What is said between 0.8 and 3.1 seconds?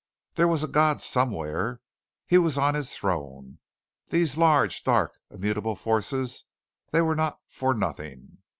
somewhere. He was on His